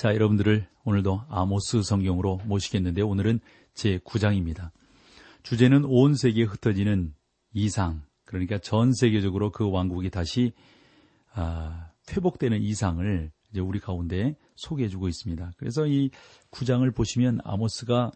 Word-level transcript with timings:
자, 0.00 0.14
여러분들을 0.14 0.66
오늘도 0.84 1.24
아모스 1.28 1.82
성경으로 1.82 2.40
모시겠는데 2.46 3.02
오늘은 3.02 3.38
제 3.74 3.98
9장입니다. 3.98 4.70
주제는 5.42 5.84
온 5.84 6.14
세계에 6.14 6.44
흩어지는 6.44 7.12
이상, 7.52 8.00
그러니까 8.24 8.56
전 8.56 8.94
세계적으로 8.94 9.52
그 9.52 9.70
왕국이 9.70 10.08
다시 10.08 10.54
아, 11.34 11.90
회복되는 12.10 12.62
이상을 12.62 13.30
이제 13.50 13.60
우리 13.60 13.78
가운데 13.78 14.38
소개해주고 14.56 15.06
있습니다. 15.06 15.52
그래서 15.58 15.86
이 15.86 16.08
9장을 16.50 16.96
보시면 16.96 17.40
아모스가 17.44 18.10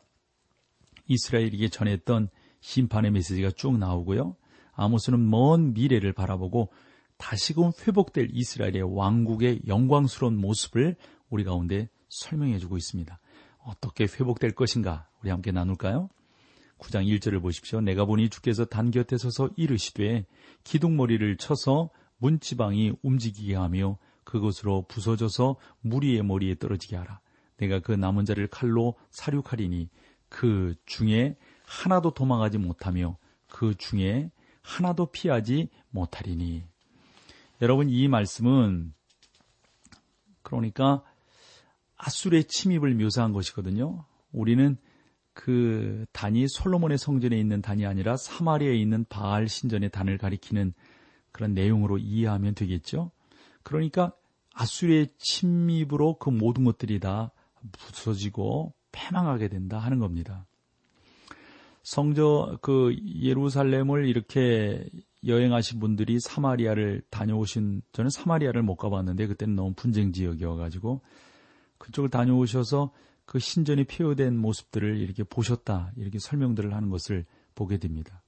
이스라엘에게 1.07 1.69
전했던 1.69 2.31
심판의 2.61 3.11
메시지가 3.11 3.51
쭉 3.51 3.77
나오고요. 3.77 4.37
아모스는 4.73 5.29
먼 5.29 5.75
미래를 5.75 6.15
바라보고 6.15 6.71
다시금 7.19 7.73
회복될 7.87 8.31
이스라엘의 8.33 8.83
왕국의 8.83 9.63
영광스러운 9.67 10.37
모습을 10.39 10.97
우리 11.31 11.45
가운데 11.45 11.89
설명해 12.09 12.59
주고 12.59 12.77
있습니다. 12.77 13.19
어떻게 13.65 14.05
회복될 14.05 14.53
것인가 14.53 15.09
우리 15.23 15.31
함께 15.31 15.53
나눌까요? 15.53 16.11
9장 16.79 17.07
1절을 17.07 17.41
보십시오. 17.41 17.81
내가 17.81 18.05
보니 18.05 18.29
주께서 18.29 18.65
단 18.65 18.91
곁에 18.91 19.17
서서 19.17 19.51
이르시되 19.57 20.27
기둥머리를 20.65 21.37
쳐서 21.39 21.91
문지방이 22.19 22.93
움직이게 23.03 23.55
하며 23.55 23.99
그것으로 24.25 24.87
부서져서 24.89 25.57
무리의 25.81 26.23
머리에 26.23 26.55
떨어지게 26.57 26.97
하라. 26.97 27.21
내가 27.57 27.81
그 27.81 27.93
남은 27.93 28.25
자를 28.25 28.49
칼로 28.49 28.95
사륙하리니 29.11 29.89
그 30.29 30.75
중에 30.87 31.37
하나도 31.67 32.13
도망하지 32.13 32.59
못하며 32.59 33.17
그 33.49 33.75
중에 33.77 34.31
하나도 34.63 35.07
피하지 35.07 35.69
못하리니. 35.91 36.65
여러분 37.63 37.89
이 37.89 38.09
말씀은 38.09 38.93
그러니까 40.43 41.03
아술의 42.07 42.45
침입을 42.45 42.95
묘사한 42.95 43.33
것이거든요. 43.33 44.05
우리는 44.33 44.77
그 45.33 46.05
단이 46.13 46.47
솔로몬의 46.49 46.99
성전에 46.99 47.39
있는 47.39 47.63
단이 47.63 47.87
아니라 47.87 48.17
사마리아에 48.17 48.75
있는 48.75 49.05
바알 49.09 49.49
신전의 49.49 49.91
단을 49.91 50.19
가리키는 50.19 50.75
그런 51.33 51.55
내용으로 51.55 51.99
이해하면 51.99 52.55
되겠죠. 52.55 53.11
그러니까 53.63 54.13
아수리의 54.55 55.09
침입으로 55.19 56.19
그 56.19 56.31
모든 56.31 56.65
것들이 56.65 57.01
다 57.01 57.33
부서지고 57.73 58.75
패망하게 58.93 59.49
된다 59.49 59.79
하는 59.79 59.99
겁니다. 59.99 60.47
성저 61.83 62.59
그 62.63 62.97
예루살렘을 63.21 64.07
이렇게 64.07 64.89
여행하신 65.27 65.81
분들이 65.81 66.21
사마리아를 66.21 67.03
다녀오신 67.11 67.83
저는 67.93 68.11
사마리아를 68.11 68.63
못 68.63 68.77
가봤는데 68.77 69.27
그때는 69.27 69.57
너무 69.57 69.73
분쟁 69.75 70.13
지역이어 70.13 70.55
가지고 70.57 71.01
그쪽을 71.85 72.09
다녀오셔서 72.09 72.93
그 73.27 73.39
신전이 73.39 73.85
폐허된 73.85 74.39
모습들을 74.39 74.97
이렇게 74.99 75.23
보셨다 75.23 75.93
이렇게 75.97 76.19
설명들을 76.19 76.73
하는 76.73 76.89
것을 76.89 77.27
보게 77.55 77.77
됩니다. 77.77 78.23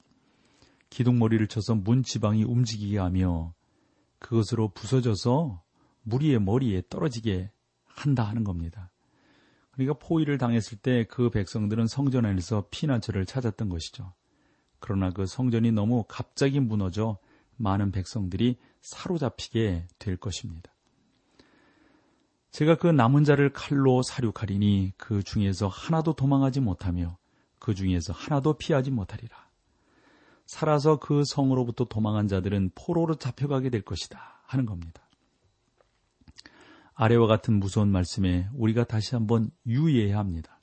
기둥머리를 0.91 1.47
쳐서 1.49 1.75
문 1.75 2.03
지방이 2.03 2.45
움직이게 2.45 2.99
하며 2.99 3.55
그것으로 4.19 4.69
부서져서 4.69 5.63
무리의 6.03 6.39
머리에 6.41 6.83
떨어지게 6.91 7.51
한다 7.85 8.25
하는 8.25 8.45
겁니다. 8.45 8.91
그러니까 9.71 9.99
포위를 9.99 10.37
당했을 10.37 10.79
때 10.79 11.05
그 11.05 11.31
백성들은 11.31 11.87
성전 11.87 12.27
안에서 12.27 12.69
피난처를 12.71 13.25
찾았던 13.25 13.71
것이죠. 13.71 14.13
그러나 14.81 15.11
그 15.11 15.25
성전이 15.25 15.73
너무 15.73 16.05
갑자기 16.09 16.61
무너져 16.61 17.19
많은 17.57 17.91
백성들이 17.91 18.59
사로잡히게 18.83 19.89
될 19.99 20.17
것입니다. 20.19 20.76
제가 22.51 22.77
그 22.77 22.87
남은 22.87 23.25
자를 23.25 23.53
칼로 23.53 24.03
사륙하리니 24.03 24.93
그 24.97 25.23
중에서 25.23 25.69
하나도 25.69 26.15
도망하지 26.15 26.61
못하며 26.61 27.19
그 27.59 27.75
중에서 27.75 28.13
하나도 28.13 28.55
피하지 28.55 28.91
못하리라. 28.91 29.47
살아서 30.47 30.99
그 30.99 31.25
성으로부터 31.25 31.85
도망한 31.85 32.29
자들은 32.29 32.71
포로로 32.75 33.17
잡혀가게 33.17 33.71
될 33.71 33.83
것이다 33.83 34.43
하는 34.47 34.65
겁니다. 34.65 35.03
아래와 36.95 37.27
같은 37.27 37.59
무서운 37.59 37.89
말씀에 37.89 38.49
우리가 38.55 38.85
다시 38.85 39.15
한번 39.15 39.51
유의해야 39.67 40.19
합니다. 40.19 40.61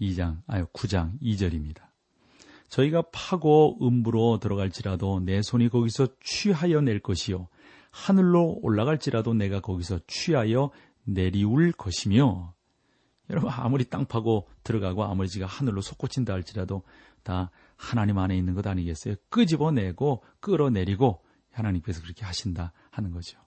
2장, 0.00 0.42
아유, 0.46 0.66
9장 0.72 1.20
2절입니다. 1.20 1.82
저희가 2.68 3.02
파고 3.12 3.78
음부로 3.86 4.38
들어갈지라도 4.40 5.20
내 5.20 5.42
손이 5.42 5.68
거기서 5.68 6.08
취하여 6.20 6.80
낼 6.80 7.00
것이요. 7.00 7.48
하늘로 7.94 8.58
올라갈지라도 8.60 9.34
내가 9.34 9.60
거기서 9.60 10.00
취하여 10.08 10.70
내리울 11.04 11.70
것이며 11.70 12.52
여러분 13.30 13.50
아무리 13.50 13.84
땅 13.84 14.04
파고 14.04 14.48
들어가고 14.64 15.04
아무리 15.04 15.28
지가 15.28 15.46
하늘로 15.46 15.80
솟구친다 15.80 16.32
할지라도 16.32 16.82
다 17.22 17.52
하나님 17.76 18.18
안에 18.18 18.36
있는 18.36 18.54
것 18.54 18.66
아니겠어요? 18.66 19.14
끄집어내고 19.30 20.24
끌어내리고 20.40 21.22
하나님께서 21.52 22.02
그렇게 22.02 22.24
하신다 22.24 22.72
하는 22.90 23.12
거죠. 23.12 23.38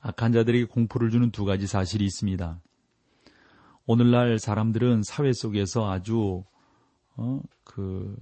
악한 0.00 0.32
자들에게 0.32 0.64
공포를 0.64 1.10
주는 1.10 1.30
두 1.30 1.44
가지 1.44 1.66
사실이 1.66 2.06
있습니다. 2.06 2.62
오늘날 3.84 4.38
사람들은 4.38 5.02
사회 5.04 5.32
속에서 5.34 5.90
아주 5.90 6.44
어, 7.16 7.40
그 7.62 8.16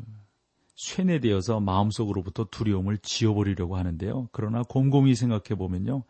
쇠뇌되어서 0.77 1.61
마음속으로부터 1.61 2.45
두려움을 2.51 2.99
지워버리려고 2.99 3.77
하는데요. 3.77 4.29
그러나 4.33 4.63
곰곰이 4.63 5.15
생각해 5.15 5.57
보면요. 5.57 6.05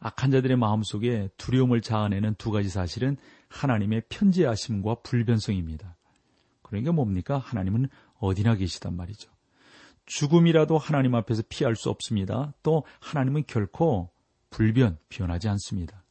악한 0.00 0.30
자들의 0.30 0.56
마음속에 0.56 1.28
두려움을 1.36 1.80
자아내는 1.80 2.34
두 2.36 2.50
가지 2.50 2.68
사실은 2.68 3.16
하나님의 3.48 4.02
편지하심과 4.08 4.96
불변성입니다. 5.02 5.96
그러니까 6.62 6.92
뭡니까? 6.92 7.38
하나님은 7.38 7.88
어디나 8.18 8.56
계시단 8.56 8.96
말이죠. 8.96 9.30
죽음이라도 10.06 10.78
하나님 10.78 11.14
앞에서 11.14 11.42
피할 11.48 11.76
수 11.76 11.90
없습니다. 11.90 12.52
또 12.62 12.84
하나님은 13.00 13.44
결코 13.46 14.10
불변, 14.50 14.98
변하지 15.08 15.48
않습니다. 15.48 16.02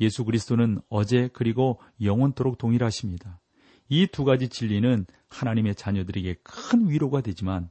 예수 0.00 0.24
그리스도는 0.24 0.80
어제 0.88 1.28
그리고 1.32 1.78
영원토록 2.00 2.56
동일하십니다. 2.58 3.40
이 3.88 4.06
두 4.06 4.24
가지 4.24 4.48
진리는 4.48 5.06
하나님의 5.32 5.74
자녀들에게 5.74 6.36
큰 6.42 6.88
위로가 6.88 7.22
되지만 7.22 7.70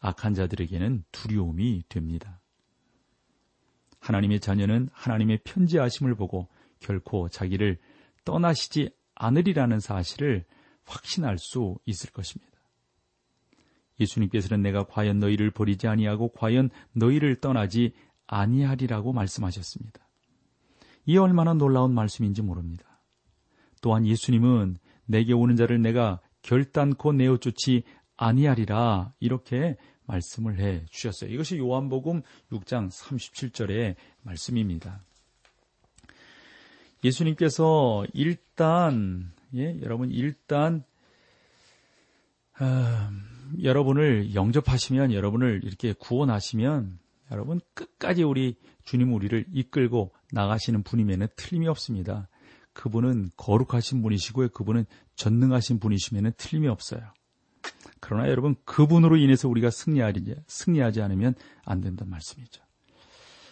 악한 0.00 0.34
자들에게는 0.34 1.04
두려움이 1.12 1.84
됩니다. 1.88 2.40
하나님의 4.00 4.40
자녀는 4.40 4.88
하나님의 4.92 5.40
편지하심을 5.44 6.14
보고 6.14 6.48
결코 6.80 7.28
자기를 7.28 7.78
떠나시지 8.24 8.90
않으리라는 9.14 9.80
사실을 9.80 10.44
확신할 10.84 11.38
수 11.38 11.78
있을 11.86 12.10
것입니다. 12.10 12.52
예수님께서는 14.00 14.62
내가 14.62 14.84
과연 14.84 15.20
너희를 15.20 15.50
버리지 15.50 15.86
아니하고 15.86 16.32
과연 16.32 16.70
너희를 16.92 17.36
떠나지 17.36 17.94
아니하리라고 18.26 19.12
말씀하셨습니다. 19.12 20.06
이 21.06 21.16
얼마나 21.16 21.54
놀라운 21.54 21.94
말씀인지 21.94 22.42
모릅니다. 22.42 23.00
또한 23.80 24.06
예수님은 24.06 24.78
내게 25.06 25.32
오는 25.32 25.56
자를 25.56 25.80
내가 25.80 26.20
결단코 26.44 27.12
내어 27.12 27.38
쫓지 27.38 27.82
아니하리라 28.16 29.12
이렇게 29.18 29.76
말씀을 30.06 30.60
해 30.60 30.84
주셨어요. 30.90 31.30
이것이 31.30 31.58
요한복음 31.58 32.22
6장 32.52 32.90
37절의 32.90 33.96
말씀입니다. 34.22 35.00
예수님께서 37.02 38.06
일단 38.12 39.32
예, 39.54 39.80
여러분 39.82 40.10
일단 40.10 40.84
아, 42.58 43.10
여러분을 43.62 44.34
영접하시면 44.34 45.12
여러분을 45.12 45.62
이렇게 45.64 45.92
구원하시면 45.94 46.98
여러분 47.30 47.60
끝까지 47.72 48.22
우리 48.22 48.56
주님 48.84 49.14
우리를 49.14 49.46
이끌고 49.50 50.12
나가시는 50.32 50.82
분임에는 50.82 51.26
틀림이 51.36 51.66
없습니다. 51.68 52.28
그분은 52.74 53.30
거룩하신 53.36 54.02
분이시고요. 54.02 54.50
그분은 54.50 54.84
전능하신 55.16 55.78
분이시면 55.78 56.32
틀림이 56.36 56.68
없어요. 56.68 57.00
그러나 58.00 58.28
여러분 58.28 58.54
그분으로 58.64 59.16
인해서 59.16 59.48
우리가 59.48 59.70
승리하지, 59.70 60.36
승리하지 60.46 61.02
않으면 61.02 61.34
안 61.64 61.80
된다는 61.80 62.10
말씀이죠. 62.10 62.62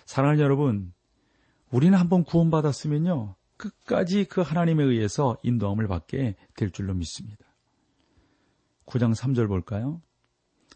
사랑하는 0.04 0.42
여러분, 0.42 0.92
우리는 1.70 1.96
한번 1.96 2.24
구원받았으면요. 2.24 3.34
끝까지 3.56 4.24
그 4.24 4.40
하나님에 4.40 4.82
의해서 4.82 5.38
인도함을 5.42 5.86
받게 5.86 6.36
될 6.56 6.70
줄로 6.70 6.94
믿습니다. 6.94 7.44
9장 8.86 9.14
3절 9.14 9.48
볼까요? 9.48 10.02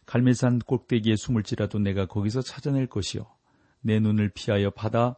갈매산 0.06 0.60
꼭대기에 0.60 1.16
숨을지라도 1.16 1.80
내가 1.80 2.06
거기서 2.06 2.40
찾아낼 2.40 2.86
것이요. 2.86 3.26
내 3.80 3.98
눈을 3.98 4.30
피하여 4.30 4.70
바다 4.70 5.16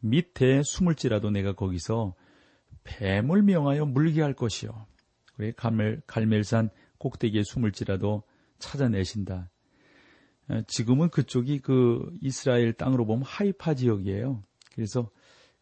밑에 0.00 0.62
숨을지라도 0.62 1.30
내가 1.30 1.54
거기서 1.54 2.14
뱀을 2.84 3.42
명하여 3.42 3.86
물게 3.86 4.22
할 4.22 4.34
것이요. 4.34 4.86
그래 5.36 5.52
갈멜, 5.56 6.00
갈멜산 6.06 6.70
꼭대기에 6.98 7.42
숨을지라도 7.44 8.22
찾아내신다. 8.58 9.50
어, 10.48 10.62
지금은 10.66 11.10
그쪽이 11.10 11.60
그 11.60 12.10
이스라엘 12.22 12.72
땅으로 12.72 13.04
보면 13.04 13.22
하이파 13.24 13.74
지역이에요. 13.74 14.42
그래서 14.74 15.10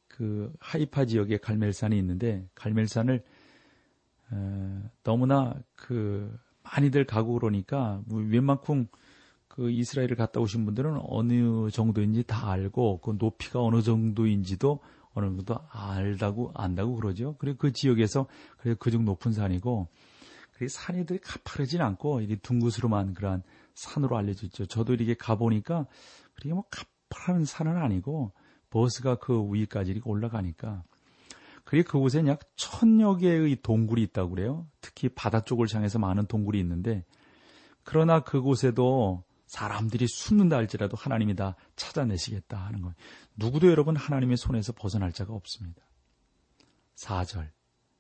그 0.09 0.53
하이파 0.61 1.07
지역에 1.07 1.39
갈멜산이 1.39 1.97
있는데 1.99 2.47
갈멜산을 2.55 3.23
어, 4.31 4.91
너무나 5.03 5.55
그 5.75 6.37
많이들 6.63 7.05
가고 7.05 7.35
그러니까 7.35 8.01
뭐 8.07 8.21
웬만큼 8.21 8.87
그 9.49 9.71
이스라엘을 9.71 10.17
갔다 10.17 10.41
오신 10.41 10.65
분들은 10.65 10.99
어느 11.03 11.71
정도인지 11.71 12.25
다 12.25 12.51
알고 12.51 13.01
그 13.01 13.17
높이가 13.19 13.61
어느 13.61 13.83
정도인지도 13.83 14.81
어느 15.15 15.27
정도 15.27 15.59
알다고 15.71 16.53
안다고 16.55 16.97
그러죠. 16.97 17.37
그리고 17.39 17.59
그 17.59 17.73
지역에서 17.73 18.27
그래 18.59 18.75
그중 18.79 19.05
높은 19.05 19.33
산이고 19.33 19.89
그 20.53 20.69
산이들이 20.69 21.21
가파르진 21.21 21.81
않고 21.81 22.21
이게 22.21 22.37
둥그스름한 22.37 23.15
그러한 23.15 23.43
산으로 23.75 24.17
알려져 24.17 24.47
있죠. 24.47 24.67
저도 24.67 24.95
이렇게 24.95 25.15
가보니까 25.15 25.87
그렇게 26.35 26.53
뭐 26.53 26.65
가파른 26.71 27.45
산은 27.45 27.77
아니고 27.77 28.33
버스가 28.71 29.17
그 29.17 29.53
위까지 29.53 29.93
이렇게 29.93 30.09
올라가니까 30.09 30.83
그리고 31.65 31.93
그곳엔 31.93 32.29
약 32.29 32.41
천여 32.57 33.17
개의 33.17 33.63
동굴이 33.63 34.03
있다고 34.03 34.31
그래요. 34.31 34.67
특히 34.81 35.09
바다 35.09 35.41
쪽을 35.41 35.67
향해서 35.73 35.99
많은 35.99 36.27
동굴이 36.27 36.59
있는데 36.61 37.05
그러나 37.85 38.21
그곳에도 38.21 39.25
사람들이 39.55 40.09
숨는다 40.09 40.57
할지라도 40.57 40.97
하나님이 40.97 41.37
다 41.37 41.55
찾아내시겠다 41.77 42.59
하는 42.59 42.83
거예요. 42.83 42.95
누구도 43.37 43.71
여러분 43.71 43.95
하나님의 43.95 44.37
손에서 44.37 44.73
벗어날 44.73 45.13
자가 45.13 45.33
없습니다. 45.33 45.81
4절. 46.97 47.51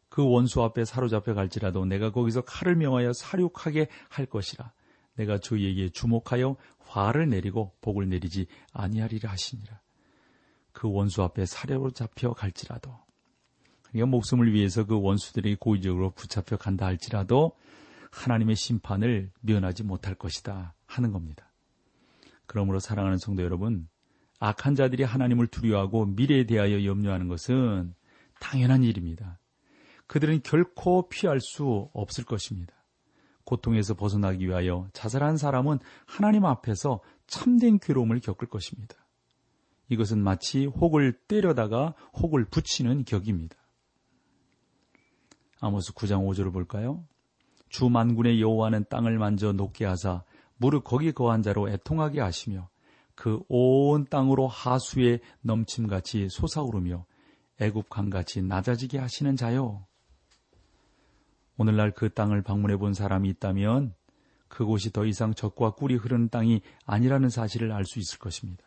그 0.08 0.28
원수 0.28 0.64
앞에 0.64 0.84
사로잡혀 0.84 1.32
갈지라도 1.32 1.84
내가 1.84 2.10
거기서 2.10 2.40
칼을 2.40 2.74
명하여 2.74 3.12
사륙하게 3.12 3.86
할 4.08 4.26
것이라. 4.26 4.72
내가 5.14 5.38
저희에게 5.38 5.90
주목하여 5.90 6.56
화를 6.80 7.28
내리고 7.28 7.72
복을 7.82 8.08
내리지 8.08 8.46
아니하리라 8.72 9.30
하시니라. 9.30 9.80
그 10.72 10.90
원수 10.90 11.22
앞에 11.22 11.46
사료잡혀 11.46 12.32
갈지라도 12.32 12.98
그러니까 13.90 14.06
목숨을 14.06 14.52
위해서 14.52 14.84
그 14.84 15.00
원수들이 15.00 15.54
고의적으로 15.54 16.10
붙잡혀 16.10 16.56
간다 16.56 16.86
할지라도 16.86 17.52
하나님의 18.10 18.56
심판을 18.56 19.30
면하지 19.40 19.84
못할 19.84 20.16
것이다 20.16 20.74
하는 20.96 21.12
겁니다. 21.12 21.52
그러므로 22.46 22.78
사랑하는 22.78 23.18
성도 23.18 23.42
여러분, 23.42 23.88
악한 24.40 24.74
자들이 24.74 25.02
하나님을 25.02 25.46
두려워하고 25.46 26.06
미래에 26.06 26.44
대하여 26.44 26.84
염려하는 26.84 27.28
것은 27.28 27.94
당연한 28.40 28.82
일입니다. 28.82 29.38
그들은 30.06 30.42
결코 30.42 31.08
피할 31.08 31.40
수 31.40 31.88
없을 31.94 32.24
것입니다. 32.24 32.74
고통에서 33.44 33.94
벗어나기 33.94 34.46
위하여 34.46 34.88
자살한 34.92 35.36
사람은 35.36 35.78
하나님 36.06 36.44
앞에서 36.44 37.00
참된 37.26 37.78
괴로움을 37.78 38.20
겪을 38.20 38.48
것입니다. 38.48 38.96
이것은 39.88 40.18
마치 40.18 40.66
혹을 40.66 41.12
때려다가 41.12 41.94
혹을 42.14 42.46
붙이는 42.46 43.04
격입니다. 43.04 43.56
아모스 45.60 45.92
9장 45.92 46.26
5절을 46.26 46.52
볼까요? 46.52 47.04
주 47.68 47.88
만군의 47.88 48.40
여호와는 48.40 48.86
땅을 48.88 49.18
만져 49.18 49.52
높게 49.52 49.84
하사 49.84 50.22
무릇 50.56 50.84
거기 50.84 51.12
거한 51.12 51.42
자로 51.42 51.68
애통하게 51.68 52.20
하시며 52.20 52.68
그 53.14 53.40
온 53.48 54.06
땅으로 54.06 54.48
하수에 54.48 55.20
넘침같이 55.40 56.28
솟아오르며 56.28 57.06
애굽 57.60 57.88
강같이 57.88 58.42
낮아지게 58.42 58.98
하시는 58.98 59.36
자요. 59.36 59.86
오늘날 61.56 61.92
그 61.92 62.12
땅을 62.12 62.42
방문해 62.42 62.76
본 62.76 62.94
사람이 62.94 63.28
있다면 63.30 63.94
그곳이 64.48 64.92
더 64.92 65.04
이상 65.06 65.34
적과 65.34 65.72
꿀이 65.72 65.94
흐르는 65.94 66.28
땅이 66.28 66.60
아니라는 66.84 67.28
사실을 67.28 67.72
알 67.72 67.84
수 67.84 68.00
있을 68.00 68.18
것입니다. 68.18 68.64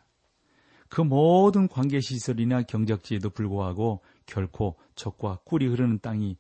그 0.89 1.01
모든 1.01 1.67
관계시설이나 1.67 2.63
경작지에도 2.63 3.29
불구하고 3.29 4.01
결코 4.25 4.77
적과 4.95 5.39
꿀이 5.43 5.67
흐르는 5.67 5.99
땅이 5.99 6.37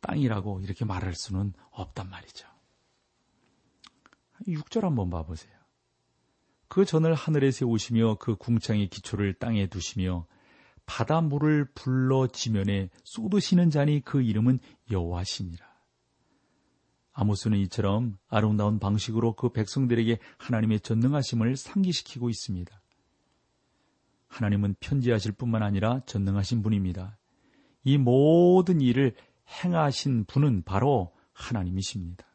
땅이라고 0.00 0.60
이렇게 0.60 0.84
말할 0.84 1.14
수는 1.14 1.52
없단 1.70 2.10
말이죠. 2.10 2.51
6절 4.46 4.82
한번 4.82 5.10
봐보세요. 5.10 5.52
그 6.68 6.84
전을 6.84 7.14
하늘에 7.14 7.50
세우시며 7.50 8.16
그 8.18 8.36
궁창의 8.36 8.88
기초를 8.88 9.34
땅에 9.34 9.66
두시며 9.66 10.26
바닷물을 10.86 11.72
불러 11.74 12.26
지면에 12.26 12.88
쏟으시는 13.04 13.70
자니 13.70 14.00
그 14.00 14.22
이름은 14.22 14.58
여호와시니라. 14.90 15.72
아모스는 17.12 17.58
이처럼 17.58 18.18
아름다운 18.28 18.78
방식으로 18.78 19.34
그 19.34 19.50
백성들에게 19.50 20.18
하나님의 20.38 20.80
전능하심을 20.80 21.56
상기시키고 21.56 22.30
있습니다. 22.30 22.82
하나님은 24.28 24.76
편지하실 24.80 25.32
뿐만 25.32 25.62
아니라 25.62 26.00
전능하신 26.06 26.62
분입니다. 26.62 27.18
이 27.84 27.98
모든 27.98 28.80
일을 28.80 29.14
행하신 29.62 30.24
분은 30.24 30.62
바로 30.62 31.12
하나님이십니다. 31.34 32.31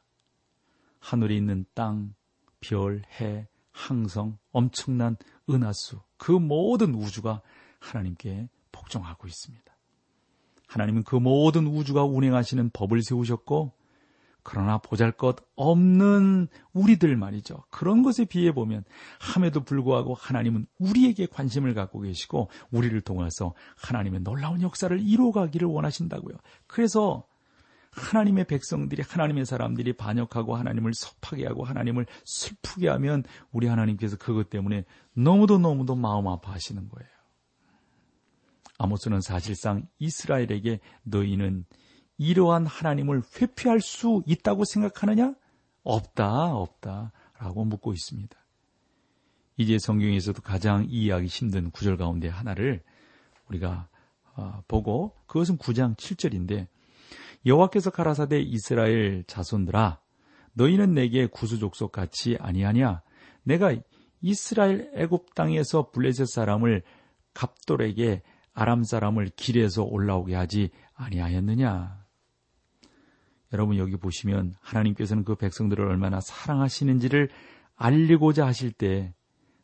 하늘에 1.07 1.37
있는 1.37 1.65
땅, 1.73 2.13
별, 2.59 3.01
해, 3.21 3.47
항성, 3.71 4.37
엄청난 4.51 5.15
은하수, 5.49 6.01
그 6.17 6.33
모든 6.33 6.93
우주가 6.93 7.41
하나님께 7.79 8.49
복종하고 8.73 9.25
있습니다. 9.25 9.63
하나님은 10.67 11.03
그 11.03 11.15
모든 11.15 11.65
우주가 11.65 12.03
운행하시는 12.03 12.71
법을 12.73 13.03
세우셨고 13.03 13.71
그러나 14.43 14.79
보잘 14.79 15.13
것 15.13 15.37
없는 15.55 16.49
우리들 16.73 17.15
말이죠. 17.15 17.63
그런 17.69 18.03
것에 18.03 18.25
비해 18.25 18.53
보면 18.53 18.83
함에도 19.19 19.63
불구하고 19.63 20.13
하나님은 20.13 20.67
우리에게 20.77 21.27
관심을 21.27 21.73
갖고 21.73 22.01
계시고 22.01 22.49
우리를 22.71 22.99
통해서 23.01 23.53
하나님의 23.77 24.21
놀라운 24.21 24.61
역사를 24.61 24.99
이루어가기를 24.99 25.69
원하신다고요. 25.69 26.35
그래서 26.65 27.25
하나님의 27.91 28.45
백성들이 28.45 29.03
하나님의 29.07 29.45
사람들이 29.45 29.93
반역하고 29.93 30.55
하나님을 30.55 30.93
섭하게 30.93 31.47
하고 31.47 31.63
하나님을 31.63 32.05
슬프게 32.25 32.89
하면 32.89 33.23
우리 33.51 33.67
하나님께서 33.67 34.17
그것 34.17 34.49
때문에 34.49 34.85
너무도 35.13 35.57
너무도 35.57 35.95
마음 35.95 36.27
아파하시는 36.27 36.89
거예요. 36.89 37.09
아모스는 38.77 39.21
사실상 39.21 39.87
이스라엘에게 39.97 40.79
너희는 41.03 41.65
이러한 42.17 42.65
하나님을 42.65 43.23
회피할 43.39 43.81
수 43.81 44.23
있다고 44.25 44.65
생각하느냐? 44.65 45.35
없다, 45.83 46.53
없다. 46.55 47.11
라고 47.39 47.65
묻고 47.65 47.93
있습니다. 47.93 48.35
이제 49.57 49.79
성경에서도 49.79 50.41
가장 50.41 50.85
이해하기 50.87 51.27
힘든 51.27 51.71
구절 51.71 51.97
가운데 51.97 52.27
하나를 52.27 52.83
우리가 53.49 53.87
어, 54.35 54.61
보고 54.67 55.15
그것은 55.25 55.57
9장 55.57 55.95
7절인데 55.95 56.67
여호와께서 57.45 57.91
가라사대 57.91 58.39
이스라엘 58.39 59.23
자손들아 59.27 59.99
너희는 60.53 60.93
내게 60.93 61.27
구수족속 61.27 61.91
같이 61.91 62.37
아니하냐 62.39 63.01
내가 63.43 63.75
이스라엘 64.21 64.91
애굽 64.95 65.35
땅에서 65.35 65.91
블레셋 65.91 66.27
사람을 66.27 66.83
갑돌에게 67.33 68.23
아람 68.53 68.83
사람을 68.83 69.29
길에서 69.35 69.83
올라오게 69.83 70.35
하지 70.35 70.71
아니하였느냐 70.95 72.05
여러분 73.53 73.77
여기 73.77 73.95
보시면 73.95 74.55
하나님께서는 74.59 75.23
그 75.23 75.35
백성들을 75.35 75.85
얼마나 75.85 76.19
사랑하시는지를 76.19 77.29
알리고자 77.75 78.45
하실 78.45 78.71
때 78.71 79.13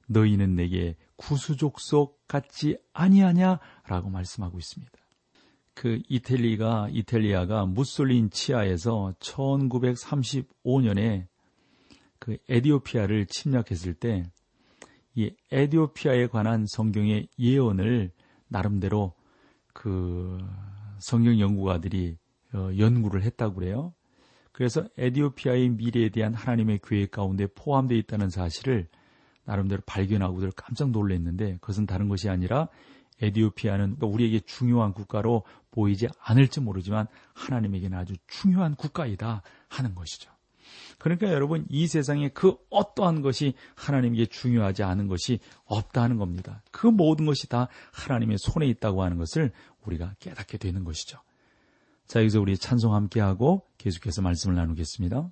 너희는 0.07 0.55
내게 0.55 0.95
구수족속 1.15 2.27
같지 2.27 2.77
아니하냐라고 2.93 4.09
말씀하고 4.09 4.57
있습니다. 4.57 4.91
그 5.73 6.01
이탈리가 6.07 6.89
이탈리아가 6.91 7.65
무솔린 7.65 8.29
치하에서 8.29 9.15
1935년에 9.19 11.25
그 12.19 12.37
에디오피아를 12.47 13.25
침략했을 13.25 13.95
때 13.95 14.31
이 15.15 15.31
에디오피아에 15.51 16.27
관한 16.27 16.65
성경의 16.67 17.27
예언을 17.37 18.11
나름대로 18.47 19.13
그 19.73 20.39
성경 20.99 21.39
연구가들이 21.39 22.17
어, 22.53 22.69
연구를 22.77 23.23
했다고 23.23 23.55
그래요. 23.55 23.93
그래서 24.51 24.87
에디오피아의 24.97 25.69
미래에 25.69 26.09
대한 26.09 26.33
하나님의 26.33 26.79
계획 26.83 27.11
가운데 27.11 27.47
포함되어 27.47 27.97
있다는 27.97 28.29
사실을 28.29 28.87
나름대로 29.45 29.81
발견하고들 29.85 30.51
깜짝 30.51 30.91
놀랐는데 30.91 31.57
그것은 31.61 31.85
다른 31.85 32.09
것이 32.09 32.29
아니라 32.29 32.67
에디오피아는 33.21 33.97
우리에게 34.01 34.41
중요한 34.41 34.93
국가로 34.93 35.43
보이지 35.71 36.07
않을지 36.19 36.59
모르지만 36.59 37.07
하나님에게는 37.33 37.97
아주 37.97 38.15
중요한 38.27 38.75
국가이다 38.75 39.41
하는 39.69 39.95
것이죠. 39.95 40.31
그러니까 40.97 41.31
여러분 41.31 41.65
이 41.69 41.87
세상에 41.87 42.29
그 42.29 42.55
어떠한 42.69 43.21
것이 43.21 43.53
하나님에게 43.75 44.27
중요하지 44.27 44.83
않은 44.83 45.07
것이 45.07 45.39
없다는 45.65 46.17
겁니다. 46.17 46.61
그 46.71 46.87
모든 46.87 47.25
것이 47.25 47.47
다 47.47 47.67
하나님의 47.91 48.37
손에 48.37 48.65
있다고 48.67 49.03
하는 49.03 49.17
것을 49.17 49.51
우리가 49.85 50.15
깨닫게 50.19 50.57
되는 50.57 50.83
것이죠. 50.83 51.19
자, 52.07 52.19
여기서 52.19 52.41
우리 52.41 52.57
찬송 52.57 52.93
함께 52.93 53.19
하고 53.19 53.65
계속해서 53.77 54.21
말씀을 54.21 54.55
나누겠습니다. 54.55 55.29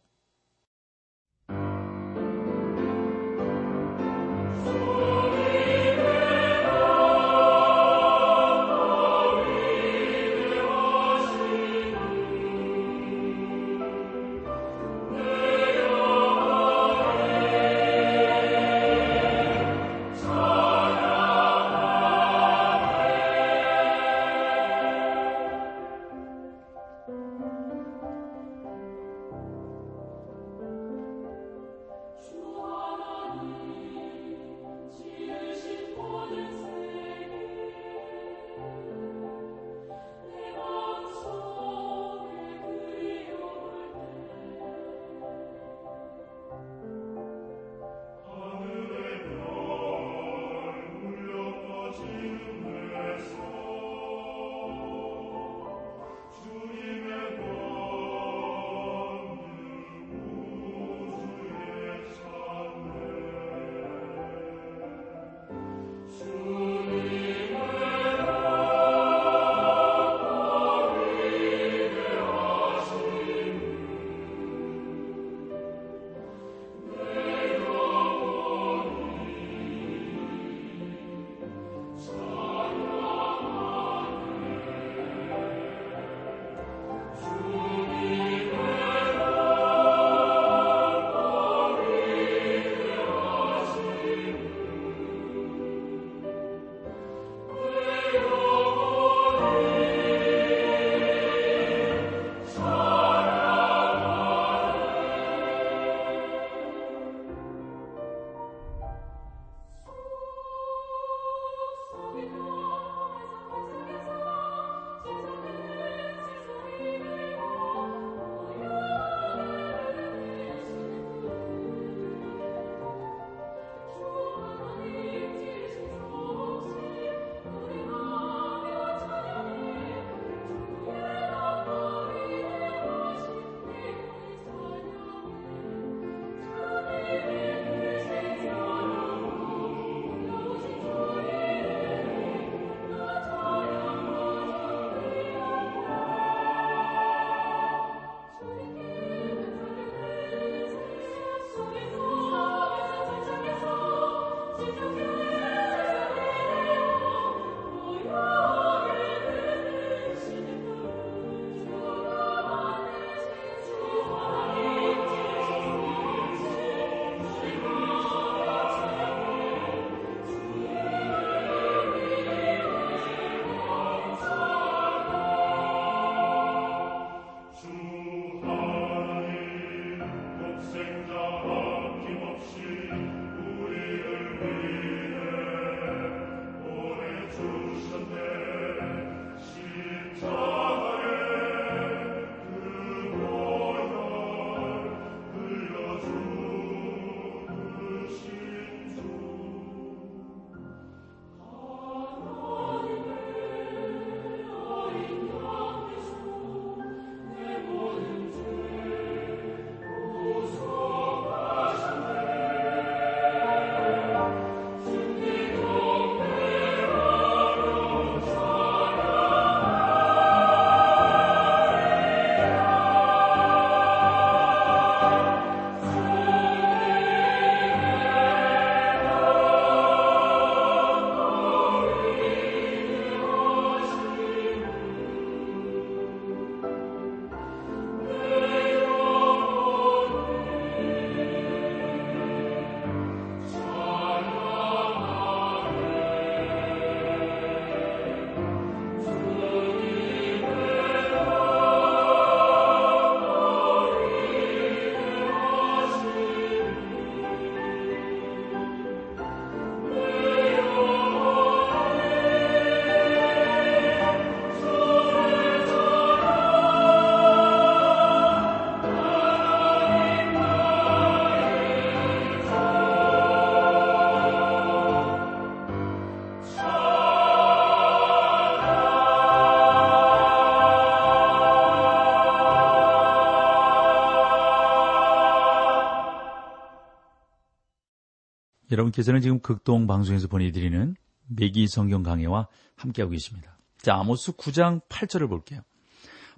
여러분께서는 288.82 289.22
지금 289.22 289.40
극동 289.40 289.88
방송에서 289.88 290.28
보내드리는 290.28 290.96
매기 291.28 291.68
성경 291.68 292.04
강해와 292.04 292.48
함께하고 292.76 293.12
계십니다. 293.12 293.58
자, 293.78 293.96
아모스 293.96 294.34
9장 294.34 294.82
8절을 294.90 295.30
볼게요. 295.30 295.62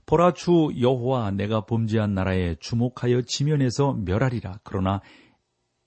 보라 0.06 0.34
주 0.34 0.72
여호와 0.80 1.32
내가 1.32 1.66
범죄한 1.66 2.14
나라에 2.14 2.56
주목하여 2.60 3.22
지면에서 3.22 3.94
멸하리라. 3.94 4.60
그러나 4.64 5.02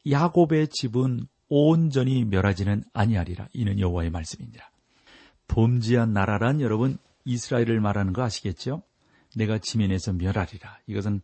야곱의 0.08 0.68
집은 0.68 1.26
온전히 1.48 2.24
멸하지는 2.24 2.82
아니하리라. 2.92 3.48
이는 3.52 3.78
여호와의 3.78 4.10
말씀입니다. 4.10 4.70
범죄한 5.48 6.12
나라란 6.12 6.60
여러분 6.60 6.98
이스라엘을 7.24 7.80
말하는 7.80 8.12
거 8.12 8.22
아시겠죠? 8.22 8.82
내가 9.36 9.58
지면에서 9.58 10.12
멸하리라. 10.14 10.78
이것은 10.86 11.20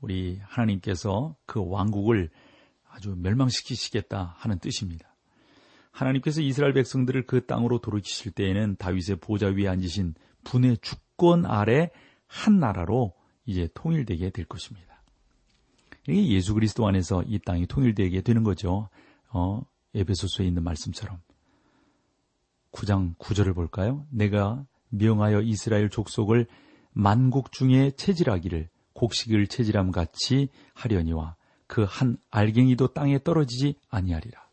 우리 0.00 0.38
하나님께서 0.42 1.34
그 1.46 1.64
왕국을 1.66 2.30
아주 2.94 3.14
멸망시키시겠다 3.16 4.36
하는 4.38 4.58
뜻입니다. 4.58 5.14
하나님께서 5.90 6.40
이스라엘 6.40 6.72
백성들을 6.72 7.26
그 7.26 7.46
땅으로 7.46 7.80
돌이키실 7.80 8.32
때에는 8.32 8.76
다윗의 8.76 9.16
보좌 9.20 9.48
위에 9.48 9.68
앉으신 9.68 10.14
분의 10.44 10.78
주권 10.80 11.44
아래 11.44 11.90
한 12.26 12.58
나라로 12.58 13.14
이제 13.46 13.68
통일되게 13.74 14.30
될 14.30 14.44
것입니다. 14.46 15.02
예수 16.08 16.54
그리스도 16.54 16.86
안에서 16.86 17.22
이 17.26 17.38
땅이 17.38 17.66
통일되게 17.66 18.20
되는 18.22 18.42
거죠. 18.42 18.88
어, 19.30 19.62
에베소서에 19.94 20.46
있는 20.46 20.62
말씀처럼. 20.62 21.20
9장 22.72 23.16
9절을 23.16 23.54
볼까요? 23.54 24.06
내가 24.10 24.66
명하여 24.90 25.42
이스라엘 25.42 25.90
족속을 25.90 26.46
만국 26.92 27.52
중에 27.52 27.92
체질하기를 27.92 28.68
곡식을 28.94 29.46
체질함 29.46 29.90
같이 29.90 30.48
하려니와 30.74 31.36
그 31.66 31.84
한 31.84 32.16
알갱이도 32.30 32.88
땅에 32.88 33.18
떨어지지 33.22 33.74
아니하리라. 33.88 34.44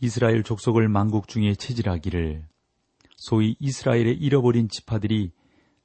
이스라엘 0.00 0.42
족속을 0.42 0.88
만국 0.88 1.28
중에 1.28 1.54
체질하기를 1.54 2.46
소위 3.16 3.56
이스라엘의 3.58 4.16
잃어버린 4.18 4.68
지파들이 4.68 5.32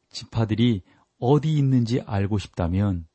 지파들이 0.10 0.84
어디 1.20 1.53
있는지 1.53 2.01
알고 2.01 2.38
싶다면 2.38 3.08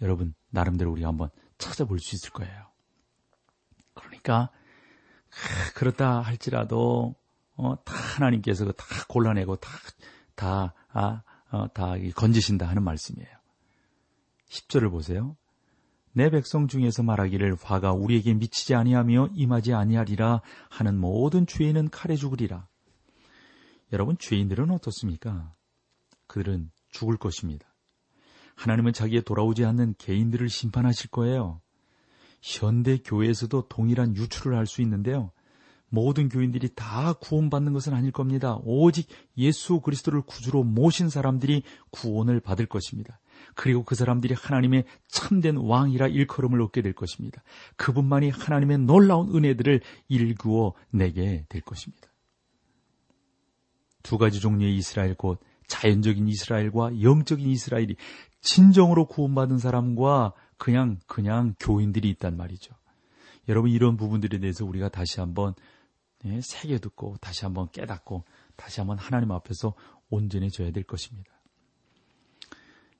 여러분 0.00 0.34
나름대로 0.50 0.90
우리가 0.92 1.08
한번 1.08 1.30
찾아볼 1.58 2.00
수 2.00 2.14
있을 2.16 2.30
거예요. 2.30 2.66
그러니까 3.94 4.50
그렇다 5.74 6.20
할지라도 6.20 7.14
어, 7.54 7.84
다 7.84 7.94
하나님께서 7.94 8.70
다 8.72 8.84
골라내고 9.08 9.56
다다 9.56 10.74
아, 10.88 11.22
어, 11.50 11.68
다 11.72 11.94
건지신다 12.16 12.66
하는 12.66 12.82
말씀이에요. 12.82 13.30
10절을 14.48 14.90
보세요. 14.90 15.36
내 16.12 16.30
백성 16.30 16.68
중에서 16.68 17.02
말하기를 17.02 17.56
화가 17.62 17.92
우리에게 17.92 18.34
미치지 18.34 18.74
아니하며 18.74 19.30
임하지 19.34 19.72
아니하리라 19.72 20.42
하는 20.68 20.98
모든 20.98 21.46
죄인은 21.46 21.90
칼에 21.90 22.16
죽으리라. 22.16 22.68
여러분 23.92 24.16
죄인들은 24.18 24.70
어떻습니까? 24.70 25.54
그들은 26.26 26.70
죽을 26.90 27.16
것입니다. 27.16 27.66
하나님은 28.54 28.92
자기의 28.92 29.22
돌아오지 29.22 29.64
않는 29.64 29.94
개인들을 29.98 30.48
심판하실 30.48 31.10
거예요. 31.10 31.60
현대 32.42 32.98
교회에서도 32.98 33.68
동일한 33.68 34.16
유출을 34.16 34.56
할 34.56 34.66
수 34.66 34.82
있는데요. 34.82 35.30
모든 35.88 36.30
교인들이 36.30 36.70
다 36.74 37.12
구원받는 37.12 37.74
것은 37.74 37.92
아닐 37.92 38.12
겁니다. 38.12 38.58
오직 38.64 39.08
예수 39.36 39.80
그리스도를 39.80 40.22
구주로 40.22 40.64
모신 40.64 41.10
사람들이 41.10 41.62
구원을 41.90 42.40
받을 42.40 42.64
것입니다. 42.64 43.20
그리고 43.54 43.84
그 43.84 43.94
사람들이 43.94 44.34
하나님의 44.34 44.84
참된 45.08 45.56
왕이라 45.56 46.08
일컬음을 46.08 46.60
얻게 46.62 46.82
될 46.82 46.92
것입니다. 46.92 47.42
그분만이 47.76 48.30
하나님의 48.30 48.78
놀라운 48.78 49.34
은혜들을 49.34 49.80
일구어 50.08 50.74
내게 50.90 51.44
될 51.48 51.60
것입니다. 51.60 52.08
두 54.02 54.18
가지 54.18 54.40
종류의 54.40 54.76
이스라엘 54.76 55.14
곧 55.14 55.40
자연적인 55.66 56.28
이스라엘과 56.28 57.02
영적인 57.02 57.48
이스라엘이 57.48 57.96
진정으로 58.40 59.06
구원받은 59.06 59.58
사람과 59.58 60.32
그냥 60.58 60.98
그냥 61.06 61.54
교인들이 61.58 62.10
있단 62.10 62.36
말이죠. 62.36 62.74
여러분 63.48 63.70
이런 63.70 63.96
부분들에 63.96 64.38
대해서 64.38 64.64
우리가 64.64 64.88
다시 64.88 65.20
한번 65.20 65.54
네, 66.24 66.40
새겨 66.40 66.78
듣고 66.78 67.16
다시 67.20 67.44
한번 67.44 67.68
깨닫고 67.72 68.24
다시 68.56 68.80
한번 68.80 68.98
하나님 68.98 69.32
앞에서 69.32 69.74
온전해져야 70.10 70.70
될 70.70 70.84
것입니다. 70.84 71.31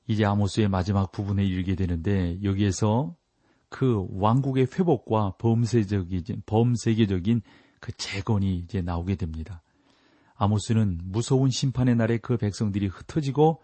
이제 0.07 0.25
아모스의 0.25 0.69
마지막 0.69 1.13
부분에 1.13 1.45
이르게 1.45 1.75
되는데 1.75 2.43
여기에서 2.43 3.17
그 3.69 4.07
왕국의 4.11 4.67
회복과 4.73 5.37
범세적인 5.39 6.43
범세계적인 6.47 7.43
그 7.81 7.93
재건이 7.93 8.59
이제 8.59 8.81
나오게 8.81 9.17
됩니다. 9.17 9.63
아모스는 10.35 11.01
무서운 11.05 11.51
심판의 11.51 11.97
날에 11.97 12.19
그 12.19 12.37
백성들이 12.37 12.89
흩어지고 12.89 13.63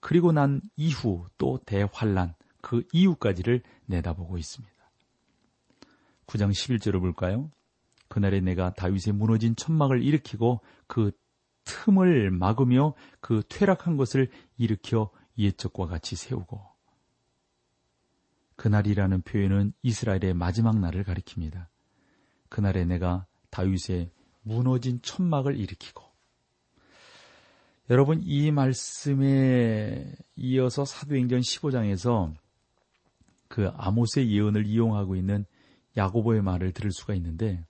그리고 0.00 0.32
난 0.32 0.60
이후 0.76 1.26
또 1.38 1.58
대환란 1.64 2.34
그 2.60 2.84
이후까지를 2.92 3.62
내다보고 3.86 4.38
있습니다. 4.38 4.74
9장 6.26 6.50
11절을 6.50 7.00
볼까요? 7.00 7.50
그날에 8.08 8.40
내가 8.40 8.72
다윗의 8.74 9.14
무너진 9.14 9.56
천막을 9.56 10.02
일으키고 10.02 10.60
그 10.86 11.12
틈을 11.64 12.30
막으며 12.30 12.94
그 13.20 13.42
퇴락한 13.48 13.96
것을 13.96 14.30
일으켜 14.56 15.10
옛적과 15.38 15.86
같이 15.86 16.16
세우고 16.16 16.60
그날이라는 18.56 19.22
표현은 19.22 19.72
이스라엘의 19.82 20.34
마지막 20.34 20.78
날을 20.78 21.04
가리킵니다. 21.04 21.66
그날에 22.50 22.84
내가 22.84 23.26
다윗의 23.48 24.10
무너진 24.42 25.00
천막을 25.02 25.56
일으키고 25.58 26.04
여러분 27.88 28.20
이 28.22 28.50
말씀에 28.50 30.14
이어서 30.36 30.84
사도행전 30.84 31.40
15장에서 31.40 32.34
그 33.48 33.68
아모스의 33.68 34.30
예언을 34.30 34.66
이용하고 34.66 35.16
있는 35.16 35.44
야고보의 35.96 36.42
말을 36.42 36.72
들을 36.72 36.92
수가 36.92 37.14
있는데 37.14 37.64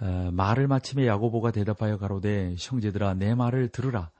어, 0.00 0.30
말을 0.32 0.68
마침에 0.68 1.06
야고보가 1.06 1.52
대답하여 1.52 1.96
가로되 1.96 2.54
형제들아 2.58 3.14
내 3.14 3.34
말을 3.34 3.68
들으라 3.68 4.10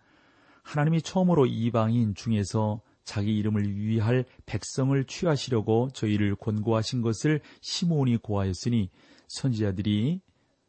하나님이 0.68 1.00
처음으로 1.00 1.46
이방인 1.46 2.14
중에서 2.14 2.82
자기 3.02 3.34
이름을 3.38 3.74
위할 3.74 4.26
백성을 4.44 5.02
취하시려고 5.04 5.88
저희를 5.94 6.36
권고하신 6.36 7.00
것을 7.00 7.40
시몬이 7.62 8.18
고하였으니 8.18 8.90
선지자들이 9.28 10.20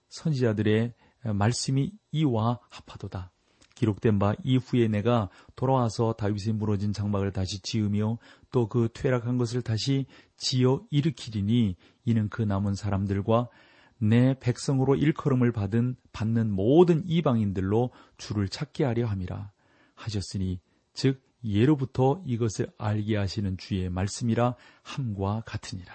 선지자들의 0.08 0.94
말씀이 1.34 1.92
이와 2.14 2.60
합하도다. 2.70 3.34
기록된 3.76 4.20
바 4.20 4.36
이후에 4.42 4.88
내가 4.88 5.30
돌아와서 5.58 6.14
다윗이 6.14 6.54
무너진 6.54 6.94
장막을 6.94 7.34
다시 7.34 7.62
지으며 7.62 8.20
또 8.52 8.70
그 8.70 8.88
퇴락한 8.94 9.38
것을 9.38 9.62
다시 9.62 10.06
지어 10.38 10.82
일으키리니 10.92 11.76
이는 12.06 12.30
그 12.30 12.42
남은 12.42 12.74
사람들과 12.74 13.50
내 13.98 14.40
백성으로 14.40 14.96
일컬음을 14.96 15.52
받은 15.52 15.98
받는 16.14 16.52
모든 16.52 17.04
이방인들로 17.06 17.90
주를 18.18 18.48
찾게 18.48 18.86
하려 18.86 19.06
함이라 19.06 19.52
하셨으니 20.00 20.60
즉 20.94 21.22
예로부터 21.44 22.22
이것을 22.26 22.72
알게 22.78 23.16
하시는 23.18 23.58
주의 23.58 23.90
말씀이라 23.90 24.56
함과 24.84 25.44
같으니라. 25.46 25.94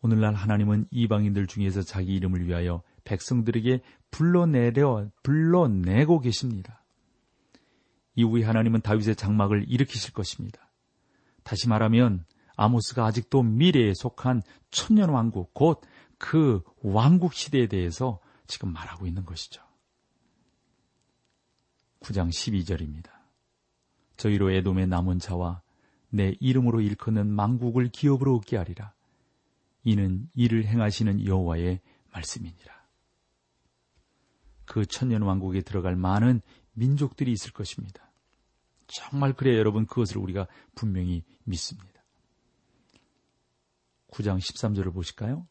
오늘날 0.00 0.34
하나님은 0.34 0.86
이방인들 0.90 1.46
중에서 1.46 1.82
자기 1.82 2.14
이름을 2.14 2.46
위하여 2.46 2.82
백성들에게 3.04 3.82
불러내려 4.10 5.10
불러내고 5.22 6.20
계십니다. 6.20 6.82
이후에 8.14 8.44
하나님은 8.44 8.80
다윗의 8.82 9.16
장막을 9.16 9.66
일으키실 9.68 10.12
것입니다. 10.12 10.70
다시 11.42 11.68
말하면 11.68 12.24
아모스가 12.56 13.04
아직도 13.04 13.42
미래에 13.42 13.92
속한 13.94 14.42
천년 14.70 15.10
왕국 15.10 15.52
곧 15.52 15.80
그 16.18 16.62
왕국 16.82 17.34
시대에 17.34 17.66
대해서 17.66 18.18
지금 18.46 18.72
말하고 18.72 19.06
있는 19.06 19.24
것이죠. 19.24 19.62
9장 22.00 22.28
12절입니다. 22.28 23.10
저희로 24.16 24.50
에돔의 24.50 24.88
남은 24.88 25.18
자와 25.18 25.62
내 26.10 26.34
이름으로 26.40 26.80
일컫는 26.80 27.26
망국을 27.26 27.88
기업으로 27.88 28.36
얻게 28.36 28.56
하리라. 28.56 28.92
이는 29.82 30.28
이를 30.34 30.64
행하시는 30.64 31.26
여호와의 31.26 31.80
말씀이니라. 32.12 32.74
그 34.64 34.86
천년 34.86 35.22
왕국에 35.22 35.60
들어갈 35.60 35.96
많은 35.96 36.40
민족들이 36.72 37.32
있을 37.32 37.52
것입니다. 37.52 38.10
정말 38.86 39.32
그래야 39.32 39.58
여러분 39.58 39.86
그것을 39.86 40.18
우리가 40.18 40.46
분명히 40.74 41.22
믿습니다. 41.44 42.04
9장 44.10 44.38
13절을 44.38 44.92
보실까요? 44.92 45.46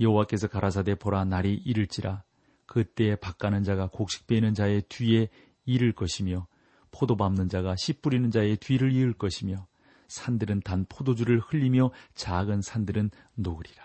여호와께서 0.00 0.48
가라사대 0.48 0.94
보라 0.94 1.24
날이 1.24 1.54
이를지라 1.54 2.24
그때에 2.66 3.16
밭 3.16 3.38
가는 3.38 3.62
자가 3.62 3.88
곡식 3.88 4.26
베는 4.26 4.54
자의 4.54 4.82
뒤에 4.88 5.28
이를 5.66 5.92
것이며 5.92 6.46
포도 6.92 7.16
밟는 7.16 7.48
자가 7.48 7.74
씨 7.74 7.94
뿌리는 7.94 8.30
자의 8.30 8.56
뒤를 8.56 8.92
이을 8.92 9.14
것이며 9.14 9.66
산들은 10.06 10.60
단 10.60 10.86
포도주를 10.88 11.40
흘리며 11.40 11.90
작은 12.14 12.62
산들은 12.62 13.10
녹으리라. 13.34 13.82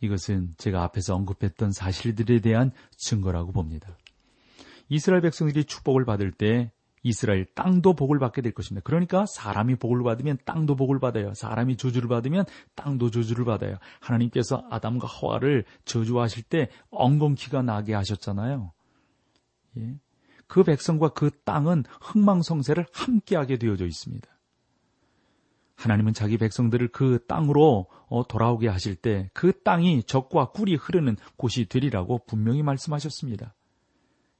이것은 0.00 0.54
제가 0.58 0.82
앞에서 0.84 1.14
언급했던 1.14 1.72
사실들에 1.72 2.40
대한 2.40 2.72
증거라고 2.96 3.52
봅니다. 3.52 3.96
이스라엘 4.88 5.22
백성들이 5.22 5.64
축복을 5.64 6.04
받을 6.04 6.32
때 6.32 6.72
이스라엘 7.02 7.44
땅도 7.54 7.94
복을 7.94 8.18
받게 8.18 8.42
될 8.42 8.52
것입니다. 8.52 8.84
그러니까 8.84 9.24
사람이 9.26 9.76
복을 9.76 10.02
받으면 10.02 10.38
땅도 10.44 10.76
복을 10.76 10.98
받아요. 10.98 11.32
사람이 11.34 11.76
저주를 11.76 12.08
받으면 12.08 12.44
땅도 12.74 13.10
저주를 13.10 13.44
받아요. 13.44 13.78
하나님께서 14.00 14.66
아담과 14.70 15.06
하와를 15.06 15.64
저주하실 15.84 16.44
때 16.44 16.68
엉겅퀴가 16.90 17.62
나게 17.62 17.94
하셨잖아요. 17.94 18.72
예. 19.78 19.98
그 20.48 20.64
백성과 20.64 21.10
그 21.10 21.30
땅은 21.44 21.84
흥망성쇠를 22.00 22.86
함께하게 22.92 23.58
되어져 23.58 23.86
있습니다. 23.86 24.28
하나님은 25.76 26.12
자기 26.12 26.38
백성들을 26.38 26.88
그 26.88 27.24
땅으로 27.28 27.86
어, 28.08 28.26
돌아오게 28.26 28.66
하실 28.66 28.96
때 28.96 29.30
그 29.32 29.62
땅이 29.62 30.02
적과 30.04 30.50
꿀이 30.50 30.74
흐르는 30.74 31.16
곳이 31.36 31.66
되리라고 31.66 32.20
분명히 32.26 32.62
말씀하셨습니다. 32.64 33.54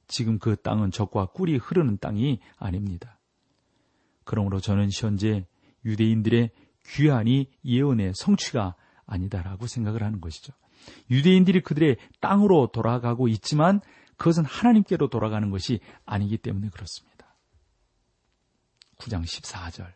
지금 0.07 0.39
그 0.39 0.57
땅은 0.57 0.91
적과 0.91 1.27
꿀이 1.27 1.55
흐르는 1.57 1.99
땅이 1.99 2.39
아닙니다. 2.57 3.19
그러므로 4.25 4.59
저는 4.59 4.89
현재 4.91 5.45
유대인들의 5.85 6.51
귀한이 6.87 7.49
예언의 7.63 8.13
성취가 8.15 8.75
아니다라고 9.05 9.67
생각을 9.67 10.03
하는 10.03 10.19
것이죠. 10.19 10.53
유대인들이 11.09 11.61
그들의 11.61 11.97
땅으로 12.19 12.71
돌아가고 12.73 13.27
있지만 13.27 13.81
그것은 14.19 14.43
하나님께로 14.43 15.07
돌아가는 15.07 15.49
것이 15.49 15.79
아니기 16.05 16.37
때문에 16.37 16.69
그렇습니다. 16.69 17.35
9장 18.97 19.23
14절. 19.23 19.87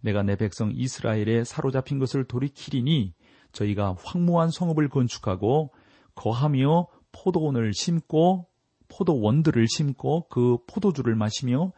내가 0.00 0.22
내 0.22 0.36
백성 0.36 0.70
이스라엘에 0.70 1.44
사로잡힌 1.44 1.98
것을 1.98 2.24
돌이키리니 2.24 3.14
저희가 3.52 3.96
황무한 4.04 4.50
성읍을 4.50 4.90
건축하고 4.90 5.72
거하며 6.14 6.88
포도원을 7.12 7.72
심고 7.72 8.48
포도원들을 8.88 9.66
심고 9.66 10.28
그 10.28 10.58
포도주를 10.66 11.14
마시며 11.14 11.72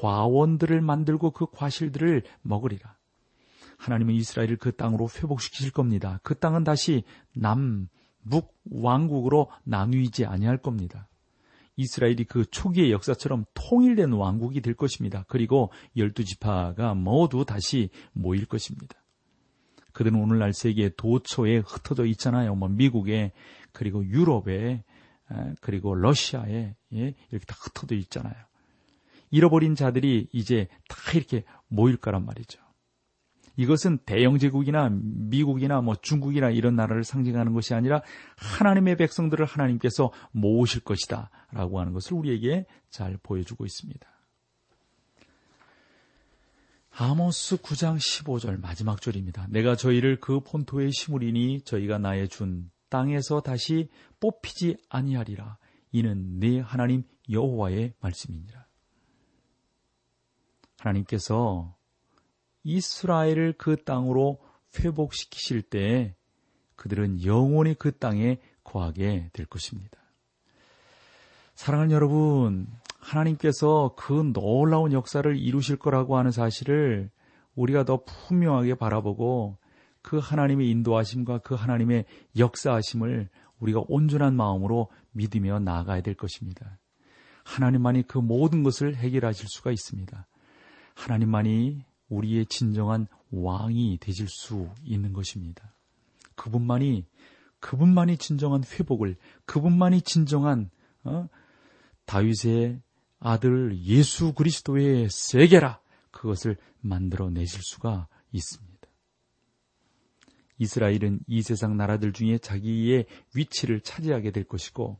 과원들을 0.00 0.80
만들고 0.80 1.30
그 1.30 1.46
과실들을 1.52 2.24
먹으리라. 2.42 2.96
하나님은 3.78 4.14
이스라엘을 4.14 4.56
그 4.56 4.74
땅으로 4.74 5.08
회복시키실 5.08 5.70
겁니다. 5.70 6.18
그 6.24 6.36
땅은 6.36 6.64
다시 6.64 7.04
남, 7.34 7.88
북 8.30 8.54
왕국으로 8.70 9.50
나누이지 9.64 10.24
아니할 10.24 10.58
겁니다. 10.58 11.08
이스라엘이 11.76 12.24
그 12.24 12.44
초기의 12.50 12.90
역사처럼 12.90 13.44
통일된 13.54 14.12
왕국이 14.12 14.60
될 14.60 14.74
것입니다. 14.74 15.24
그리고 15.28 15.70
열두 15.96 16.24
지파가 16.24 16.94
모두 16.94 17.44
다시 17.44 17.90
모일 18.12 18.46
것입니다. 18.46 18.96
그들은 19.92 20.18
오늘날 20.18 20.52
세계 20.52 20.90
도처에 20.90 21.58
흩어져 21.58 22.04
있잖아요. 22.06 22.54
뭐 22.54 22.68
미국에 22.68 23.32
그리고 23.72 24.04
유럽에 24.04 24.84
그리고 25.60 25.94
러시아에 25.94 26.74
예, 26.94 27.14
이렇게 27.30 27.46
다 27.46 27.56
흩어져 27.58 27.94
있잖아요. 27.96 28.34
잃어버린 29.30 29.74
자들이 29.74 30.28
이제 30.32 30.68
다 30.88 30.96
이렇게 31.14 31.44
모일 31.68 31.96
거란 31.96 32.24
말이죠. 32.24 32.65
이것은 33.56 33.98
대영 34.04 34.38
제국이나 34.38 34.90
미국이나 34.90 35.80
뭐 35.80 35.94
중국이나 35.96 36.50
이런 36.50 36.76
나라를 36.76 37.04
상징하는 37.04 37.52
것이 37.54 37.74
아니라 37.74 38.02
하나님의 38.36 38.96
백성들을 38.96 39.44
하나님께서 39.44 40.12
모으실 40.32 40.82
것이다 40.82 41.30
라고 41.52 41.80
하는 41.80 41.92
것을 41.92 42.14
우리에게 42.14 42.66
잘 42.90 43.16
보여주고 43.22 43.64
있습니다. 43.64 44.06
아모스 46.98 47.58
9장 47.58 47.96
15절 47.96 48.60
마지막 48.60 49.02
절입니다. 49.02 49.46
내가 49.50 49.76
저희를 49.76 50.18
그 50.18 50.40
본토에 50.40 50.90
심으리니 50.90 51.60
저희가 51.62 51.98
나의 51.98 52.28
준 52.28 52.70
땅에서 52.88 53.40
다시 53.40 53.90
뽑히지 54.20 54.78
아니하리라. 54.88 55.58
이는 55.92 56.38
내 56.38 56.58
하나님 56.60 57.02
여호와의 57.30 57.94
말씀이니라. 58.00 58.66
하나님께서 60.78 61.76
이스라엘을 62.66 63.54
그 63.56 63.76
땅으로 63.84 64.38
회복시키실 64.78 65.62
때 65.62 66.16
그들은 66.74 67.24
영원히 67.24 67.74
그 67.74 67.96
땅에 67.96 68.40
거하게 68.64 69.30
될 69.32 69.46
것입니다. 69.46 69.98
사랑하는 71.54 71.92
여러분, 71.92 72.66
하나님께서 72.98 73.94
그 73.96 74.32
놀라운 74.34 74.92
역사를 74.92 75.36
이루실 75.36 75.76
거라고 75.76 76.18
하는 76.18 76.32
사실을 76.32 77.10
우리가 77.54 77.84
더 77.84 78.02
분명하게 78.04 78.74
바라보고 78.74 79.56
그 80.02 80.18
하나님의 80.18 80.68
인도하심과 80.68 81.38
그 81.38 81.54
하나님의 81.54 82.04
역사하심을 82.36 83.28
우리가 83.60 83.84
온전한 83.88 84.34
마음으로 84.34 84.88
믿으며 85.12 85.60
나아가야 85.60 86.02
될 86.02 86.14
것입니다. 86.14 86.78
하나님만이 87.44 88.02
그 88.02 88.18
모든 88.18 88.64
것을 88.64 88.96
해결하실 88.96 89.46
수가 89.48 89.70
있습니다. 89.70 90.26
하나님만이 90.94 91.84
우리의 92.08 92.46
진정한 92.46 93.06
왕이 93.30 93.98
되실 94.00 94.28
수 94.28 94.70
있는 94.84 95.12
것입니다. 95.12 95.74
그분만이 96.34 97.06
그분만이 97.60 98.18
진정한 98.18 98.62
회복을 98.64 99.16
그분만이 99.44 100.02
진정한 100.02 100.70
어? 101.04 101.28
다윗의 102.04 102.80
아들 103.18 103.76
예수 103.82 104.32
그리스도의 104.34 105.08
세계라 105.10 105.80
그것을 106.10 106.56
만들어 106.80 107.30
내실 107.30 107.60
수가 107.62 108.08
있습니다. 108.32 108.76
이스라엘은 110.58 111.20
이 111.26 111.42
세상 111.42 111.76
나라들 111.76 112.12
중에 112.12 112.38
자기의 112.38 113.06
위치를 113.34 113.80
차지하게 113.80 114.30
될 114.30 114.44
것이고 114.44 114.98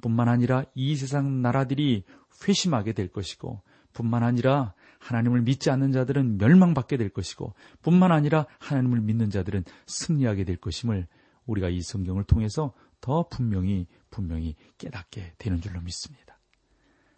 뿐만 0.00 0.28
아니라 0.28 0.64
이 0.74 0.96
세상 0.96 1.42
나라들이 1.42 2.04
회심하게 2.46 2.92
될 2.92 3.08
것이고 3.08 3.62
뿐만 3.92 4.22
아니라 4.22 4.74
하나님을 5.00 5.42
믿지 5.42 5.70
않는 5.70 5.92
자들은 5.92 6.38
멸망받게 6.38 6.96
될 6.96 7.08
것이고 7.08 7.54
뿐만 7.82 8.12
아니라 8.12 8.46
하나님을 8.60 9.00
믿는 9.00 9.30
자들은 9.30 9.64
승리하게 9.86 10.44
될 10.44 10.56
것임을 10.56 11.08
우리가 11.46 11.68
이 11.68 11.82
성경을 11.82 12.24
통해서 12.24 12.72
더 13.00 13.26
분명히 13.28 13.86
분명히 14.10 14.54
깨닫게 14.78 15.34
되는 15.38 15.60
줄로 15.60 15.80
믿습니다. 15.80 16.38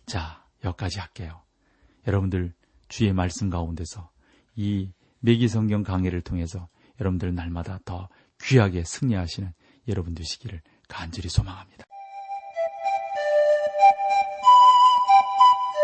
자, 0.06 0.46
여기까지 0.64 1.00
할게요. 1.00 1.42
여러분들 2.06 2.54
주의 2.88 3.12
말씀 3.12 3.50
가운데서 3.50 4.10
이 4.54 4.90
매기 5.20 5.48
성경 5.48 5.82
강해를 5.82 6.20
통해서 6.20 6.68
여러분들 7.00 7.34
날마다 7.34 7.80
더 7.84 8.08
귀하게 8.42 8.84
승리하시는 8.84 9.52
여러분 9.88 10.14
되시기를 10.14 10.62
간절히 10.88 11.28
소망합니다. 11.28 11.91